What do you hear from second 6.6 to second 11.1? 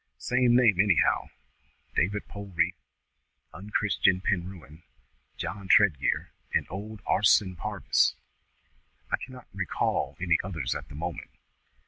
old Arson Parvis." "I cannot recall any others at the